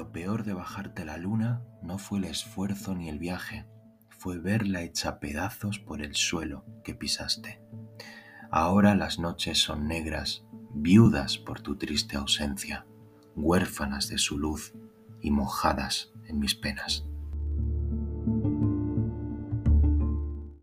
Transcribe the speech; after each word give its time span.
Lo 0.00 0.12
peor 0.12 0.44
de 0.44 0.54
bajarte 0.54 1.04
la 1.04 1.18
luna 1.18 1.62
no 1.82 1.98
fue 1.98 2.20
el 2.20 2.24
esfuerzo 2.24 2.94
ni 2.94 3.10
el 3.10 3.18
viaje, 3.18 3.66
fue 4.08 4.38
verla 4.38 4.80
hecha 4.80 5.20
pedazos 5.20 5.78
por 5.78 6.00
el 6.00 6.14
suelo 6.14 6.64
que 6.82 6.94
pisaste. 6.94 7.60
Ahora 8.50 8.94
las 8.94 9.18
noches 9.18 9.58
son 9.58 9.88
negras, 9.88 10.46
viudas 10.72 11.36
por 11.36 11.60
tu 11.60 11.76
triste 11.76 12.16
ausencia, 12.16 12.86
huérfanas 13.36 14.08
de 14.08 14.16
su 14.16 14.38
luz 14.38 14.72
y 15.20 15.30
mojadas 15.32 16.14
en 16.24 16.38
mis 16.38 16.54
penas. 16.54 17.04